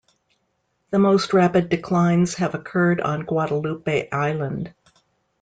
[0.89, 4.73] The most rapid declines have occurred on Guadalupe Island.